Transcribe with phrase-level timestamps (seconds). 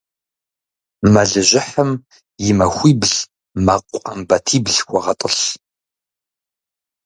[1.13, 1.91] Мэлыжьыхьым
[2.47, 3.13] и махуибл
[3.65, 5.43] мэкъу Ӏэмбатибл хуэгъэтӀылъ.